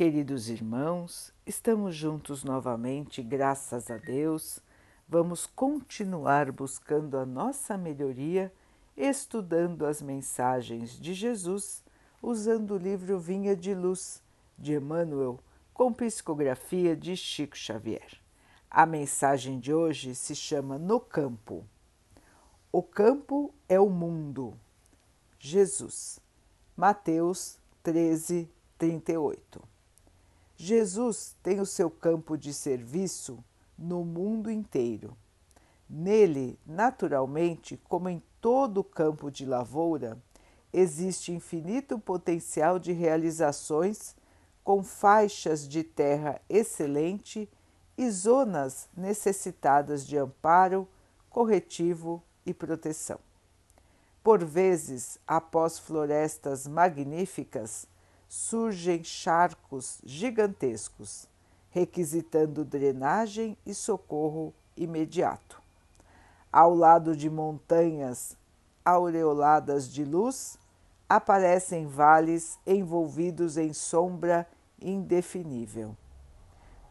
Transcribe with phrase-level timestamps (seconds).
[0.00, 4.58] Queridos irmãos, estamos juntos novamente, graças a Deus.
[5.06, 8.50] Vamos continuar buscando a nossa melhoria,
[8.96, 11.84] estudando as mensagens de Jesus,
[12.22, 14.22] usando o livro Vinha de Luz,
[14.56, 15.38] de Emmanuel,
[15.74, 18.22] com psicografia de Chico Xavier.
[18.70, 21.62] A mensagem de hoje se chama No Campo.
[22.72, 24.54] O campo é o mundo.
[25.38, 26.18] Jesus.
[26.74, 28.48] Mateus 13,
[28.78, 29.68] 38.
[30.62, 33.42] Jesus tem o seu campo de serviço
[33.78, 35.16] no mundo inteiro.
[35.88, 40.22] Nele, naturalmente, como em todo campo de lavoura,
[40.70, 44.14] existe infinito potencial de realizações
[44.62, 47.48] com faixas de terra excelente
[47.96, 50.86] e zonas necessitadas de amparo,
[51.30, 53.18] corretivo e proteção.
[54.22, 57.86] Por vezes, após florestas magníficas,
[58.30, 61.26] surgem charcos gigantescos,
[61.68, 65.60] requisitando drenagem e socorro imediato.
[66.52, 68.36] Ao lado de montanhas
[68.84, 70.56] aureoladas de luz,
[71.08, 74.46] aparecem vales envolvidos em sombra
[74.80, 75.96] indefinível.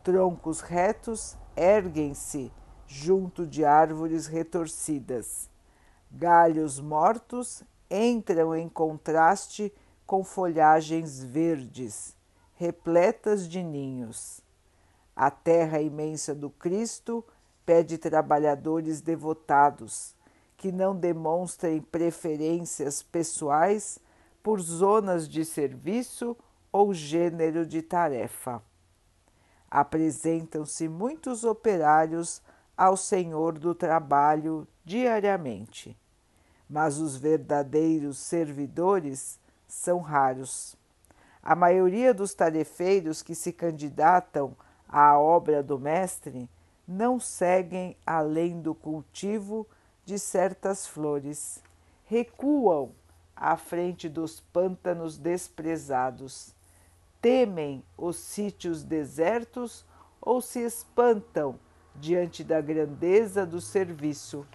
[0.03, 2.51] Troncos retos erguem-se
[2.85, 5.49] junto de árvores retorcidas.
[6.11, 9.73] Galhos mortos entram em contraste
[10.09, 12.17] com folhagens verdes,
[12.55, 14.41] repletas de ninhos.
[15.15, 17.23] A terra imensa do Cristo
[17.63, 20.15] pede trabalhadores devotados,
[20.57, 23.99] que não demonstrem preferências pessoais
[24.41, 26.35] por zonas de serviço
[26.71, 28.63] ou gênero de tarefa.
[29.69, 32.41] Apresentam-se muitos operários
[32.75, 35.95] ao Senhor do trabalho diariamente,
[36.67, 39.37] mas os verdadeiros servidores
[39.69, 40.75] são raros.
[41.41, 46.49] A maioria dos tarefeiros que se candidatam à obra do Mestre
[46.87, 49.65] não seguem além do cultivo
[50.03, 51.63] de certas flores,
[52.05, 52.91] recuam
[53.35, 56.53] à frente dos pântanos desprezados,
[57.21, 59.85] temem os sítios desertos
[60.19, 61.59] ou se espantam
[61.95, 64.45] diante da grandeza do serviço,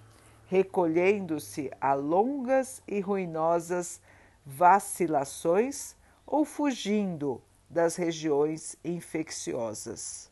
[0.47, 4.01] recolhendo-se a longas e ruinosas
[4.45, 5.97] vacilações
[6.27, 10.31] ou fugindo das regiões infecciosas.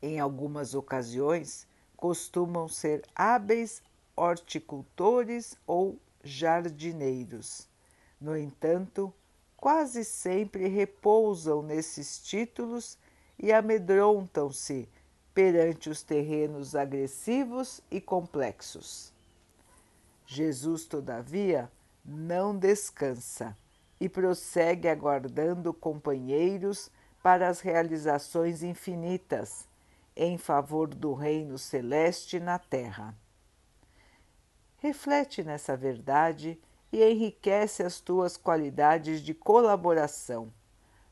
[0.00, 3.82] Em algumas ocasiões, costumam ser hábeis
[4.16, 7.68] horticultores ou jardineiros.
[8.20, 9.12] No entanto,
[9.56, 12.98] quase sempre repousam nesses títulos
[13.38, 14.88] e amedrontam-se
[15.34, 19.12] perante os terrenos agressivos e complexos.
[20.26, 21.70] Jesus, todavia,
[22.04, 23.56] não descansa
[24.00, 26.90] e prossegue aguardando companheiros
[27.22, 29.68] para as realizações infinitas
[30.16, 33.14] em favor do reino celeste na terra.
[34.78, 36.58] Reflete nessa verdade
[36.92, 40.52] e enriquece as tuas qualidades de colaboração,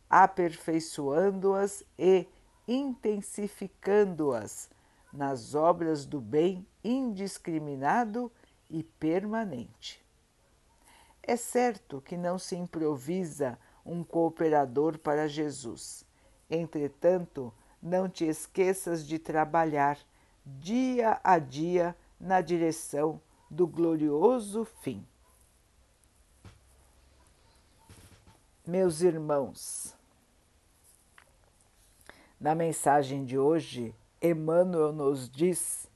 [0.08, 2.26] aperfeiçoando-as e
[2.66, 4.70] intensificando-as
[5.12, 8.32] nas obras do bem indiscriminado
[8.68, 10.04] e permanente.
[11.28, 16.02] É certo que não se improvisa um cooperador para Jesus.
[16.48, 17.52] Entretanto,
[17.82, 19.98] não te esqueças de trabalhar
[20.42, 25.06] dia a dia na direção do glorioso fim.
[28.66, 29.94] Meus irmãos,
[32.40, 35.90] na mensagem de hoje, Emmanuel nos diz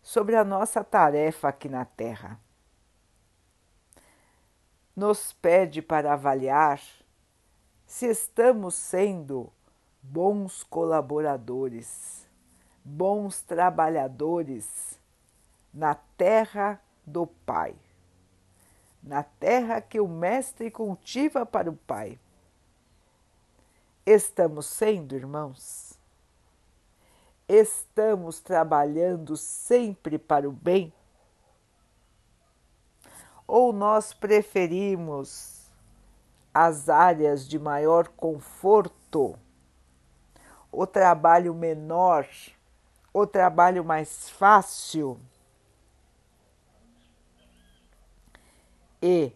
[0.00, 2.45] sobre a nossa tarefa aqui na Terra
[4.96, 6.80] nos pede para avaliar
[7.86, 9.52] se estamos sendo
[10.02, 12.26] bons colaboradores,
[12.82, 14.98] bons trabalhadores
[15.72, 17.76] na terra do Pai,
[19.02, 22.18] na terra que o Mestre cultiva para o Pai.
[24.04, 25.92] Estamos sendo, irmãos?
[27.46, 30.92] Estamos trabalhando sempre para o bem?
[33.46, 35.70] Ou nós preferimos
[36.52, 39.38] as áreas de maior conforto,
[40.72, 42.26] o trabalho menor,
[43.12, 45.20] o trabalho mais fácil
[49.02, 49.32] e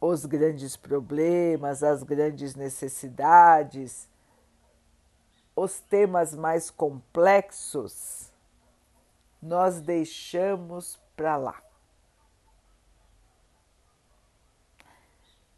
[0.00, 4.08] os grandes problemas, as grandes necessidades,
[5.54, 8.32] os temas mais complexos,
[9.40, 11.71] nós deixamos para lá.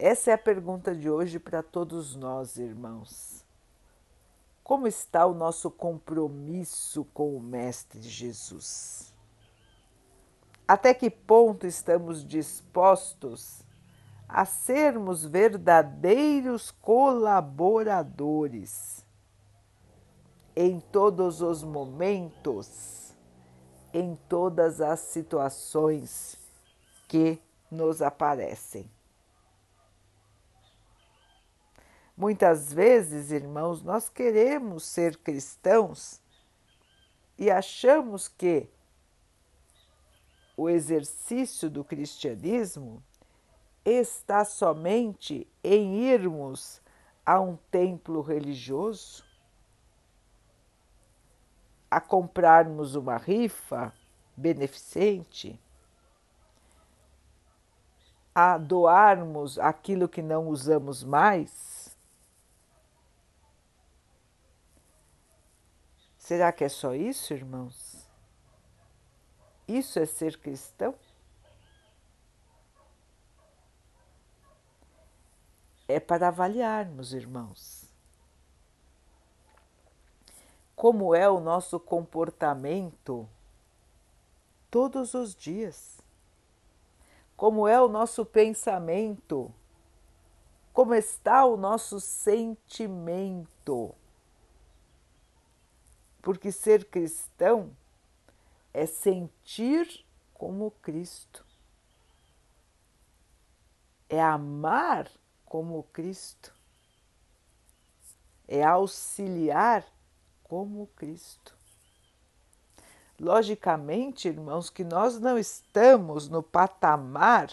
[0.07, 3.43] Essa é a pergunta de hoje para todos nós, irmãos.
[4.63, 9.15] Como está o nosso compromisso com o Mestre Jesus?
[10.69, 13.63] Até que ponto estamos dispostos
[14.29, 19.07] a sermos verdadeiros colaboradores
[20.55, 23.15] em todos os momentos,
[23.91, 26.37] em todas as situações
[27.09, 27.41] que
[27.71, 28.93] nos aparecem?
[32.17, 36.21] Muitas vezes, irmãos, nós queremos ser cristãos
[37.37, 38.69] e achamos que
[40.57, 43.03] o exercício do cristianismo
[43.85, 46.81] está somente em irmos
[47.27, 49.25] a um templo religioso,
[51.91, 53.93] a comprarmos uma rifa
[54.37, 55.61] beneficente,
[58.33, 61.84] a doarmos aquilo que não usamos mais
[66.25, 68.09] Será que é só isso, irmãos?
[69.69, 70.95] Isso é ser cristão?
[75.87, 77.93] É para avaliarmos, irmãos,
[80.75, 83.29] como é o nosso comportamento
[84.71, 86.01] todos os dias,
[87.37, 89.53] como é o nosso pensamento,
[90.73, 93.95] como está o nosso sentimento
[96.25, 97.71] porque ser cristão
[98.73, 101.45] é sentir como Cristo,
[104.09, 105.11] é amar
[105.45, 106.55] como Cristo,
[108.49, 109.85] é auxiliar
[110.43, 111.55] como Cristo.
[113.21, 117.53] Logicamente, irmãos, que nós não estamos no patamar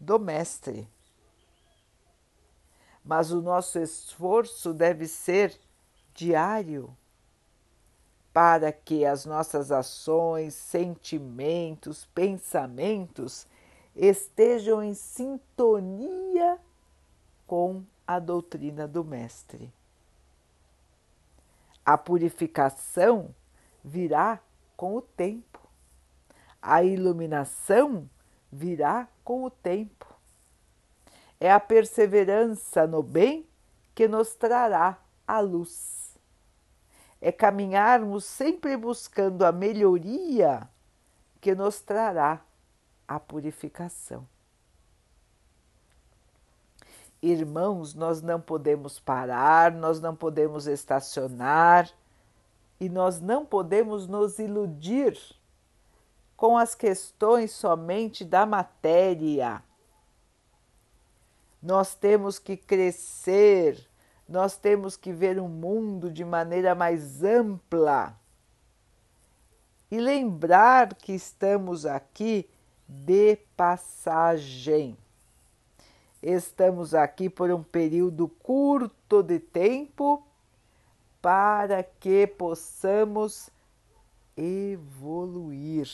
[0.00, 0.88] do Mestre,
[3.04, 5.56] mas o nosso esforço deve ser
[6.12, 6.96] diário
[8.32, 13.46] para que as nossas ações, sentimentos, pensamentos
[13.94, 16.58] estejam em sintonia
[17.46, 19.72] com a doutrina do Mestre.
[21.84, 23.34] A purificação
[23.84, 24.38] virá
[24.76, 25.60] com o tempo,
[26.62, 28.08] a iluminação
[28.52, 30.06] virá com o tempo.
[31.40, 33.46] É a perseverança no bem
[33.94, 35.99] que nos trará a luz
[37.20, 40.68] é caminharmos sempre buscando a melhoria
[41.40, 42.40] que nos trará
[43.06, 44.26] a purificação.
[47.22, 51.90] Irmãos, nós não podemos parar, nós não podemos estacionar
[52.78, 55.18] e nós não podemos nos iludir
[56.34, 59.62] com as questões somente da matéria.
[61.62, 63.89] Nós temos que crescer
[64.30, 68.16] nós temos que ver o mundo de maneira mais ampla
[69.90, 72.48] e lembrar que estamos aqui
[72.86, 74.96] de passagem.
[76.22, 80.24] Estamos aqui por um período curto de tempo
[81.20, 83.50] para que possamos
[84.36, 85.88] evoluir.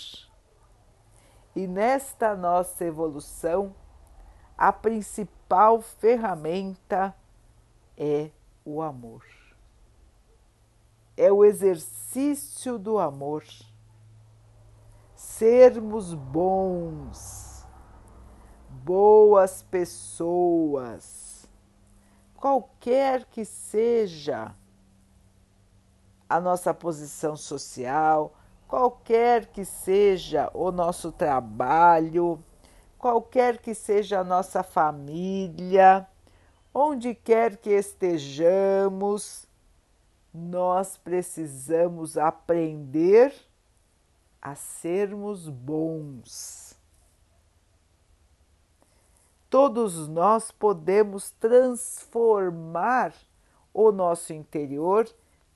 [1.55, 3.75] E nesta nossa evolução,
[4.59, 7.15] a principal ferramenta
[7.97, 8.31] é
[8.65, 9.25] o amor.
[11.17, 13.45] É o exercício do amor.
[15.15, 17.67] Sermos bons,
[18.69, 21.49] boas pessoas,
[22.35, 24.55] qualquer que seja
[26.29, 28.35] a nossa posição social,
[28.69, 32.43] qualquer que seja o nosso trabalho,
[32.99, 36.07] qualquer que seja a nossa família,
[36.79, 39.49] Onde quer que estejamos,
[40.31, 43.33] nós precisamos aprender
[44.43, 46.79] a sermos bons.
[49.49, 53.15] Todos nós podemos transformar
[53.73, 55.09] o nosso interior,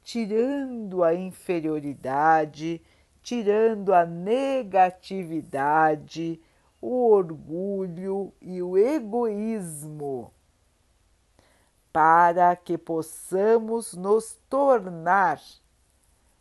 [0.02, 2.80] tirando a inferioridade,
[3.22, 6.40] tirando a negatividade,
[6.80, 10.32] o orgulho e o egoísmo
[11.92, 15.40] para que possamos nos tornar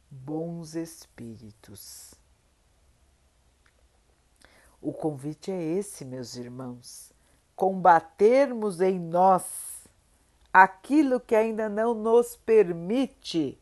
[0.10, 2.14] bons espíritos.
[4.82, 7.12] O convite é esse, meus irmãos:
[7.56, 9.88] combatermos em nós
[10.54, 13.58] aquilo que ainda não nos permite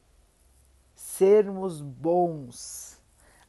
[0.95, 2.99] sermos bons,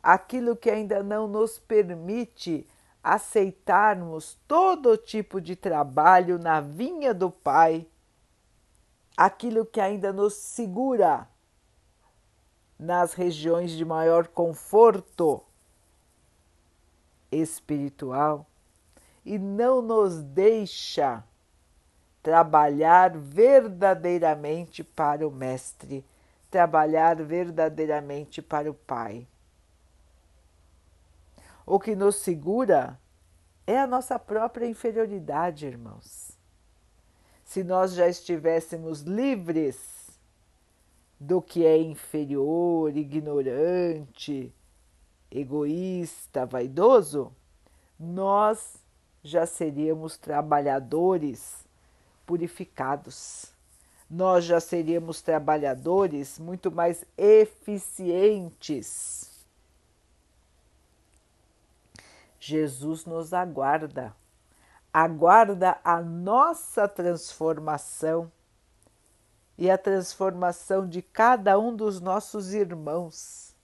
[0.02, 2.66] aquilo que ainda não nos permite
[3.02, 7.86] aceitarmos todo tipo de trabalho na vinha do Pai,
[9.18, 11.28] aquilo que ainda nos segura
[12.78, 15.42] nas regiões de maior conforto
[17.32, 18.46] espiritual
[19.24, 21.24] e não nos deixa
[22.22, 26.04] trabalhar verdadeiramente para o Mestre,
[26.48, 29.26] trabalhar verdadeiramente para o Pai.
[31.66, 32.96] O que nos segura
[33.66, 36.37] é a nossa própria inferioridade, irmãos.
[37.48, 39.78] Se nós já estivéssemos livres
[41.18, 44.52] do que é inferior, ignorante,
[45.30, 47.32] egoísta, vaidoso,
[47.98, 48.76] nós
[49.24, 51.66] já seríamos trabalhadores
[52.26, 53.46] purificados.
[54.10, 58.68] Nós já seríamos trabalhadores muito mais eficientes.
[62.38, 64.14] Jesus nos aguarda,
[64.92, 68.30] aguarda a nossa transformação
[69.56, 73.54] e a transformação de cada um dos nossos irmãos.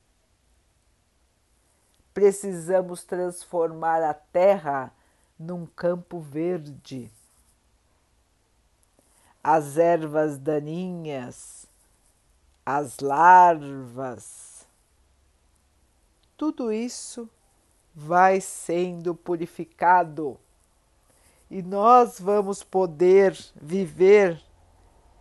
[2.13, 4.93] Precisamos transformar a terra
[5.39, 7.11] num campo verde
[9.45, 11.67] as ervas daninhas,
[12.65, 14.67] as larvas,
[16.35, 17.29] tudo isso
[17.95, 20.41] vai sendo purificado
[21.55, 24.43] e nós vamos poder viver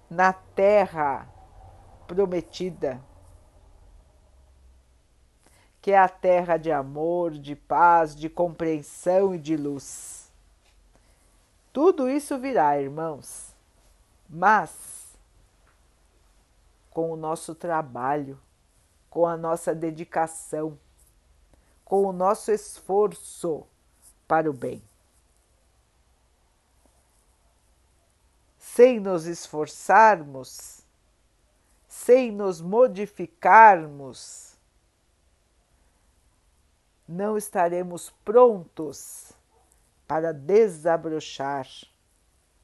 [0.10, 1.28] na terra
[2.08, 3.00] prometida,
[5.82, 10.32] que é a terra de amor, de paz, de compreensão e de luz.
[11.72, 13.54] Tudo isso virá, irmãos
[14.34, 15.16] mas
[16.90, 18.40] com o nosso trabalho,
[19.08, 20.78] com a nossa dedicação,
[21.86, 23.64] com o nosso esforço
[24.28, 24.82] para o bem.
[28.76, 30.82] Sem nos esforçarmos,
[31.88, 34.58] sem nos modificarmos,
[37.08, 39.32] não estaremos prontos
[40.08, 41.68] para desabrochar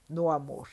[0.10, 0.68] no amor.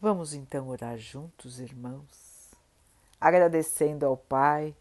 [0.00, 2.52] Vamos então orar juntos, irmãos,
[3.20, 4.72] agradecendo ao Pai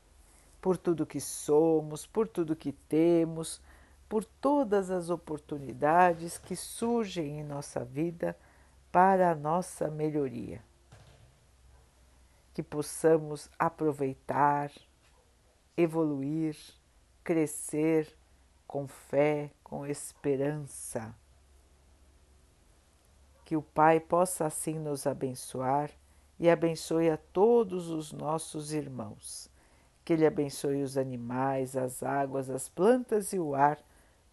[0.61, 3.59] por tudo que somos, por tudo que temos,
[4.07, 8.37] por todas as oportunidades que surgem em nossa vida
[8.91, 10.63] para a nossa melhoria.
[12.53, 14.71] Que possamos aproveitar,
[15.75, 16.55] evoluir,
[17.23, 18.15] crescer
[18.65, 21.13] com fé, com esperança
[23.47, 25.89] que o Pai possa assim nos abençoar
[26.37, 29.49] e abençoe a todos os nossos irmãos.
[30.03, 33.79] Que Ele abençoe os animais, as águas, as plantas e o ar